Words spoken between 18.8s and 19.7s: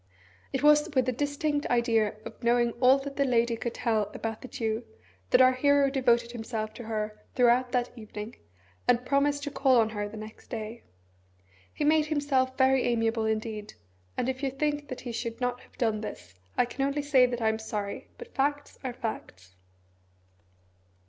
are facts.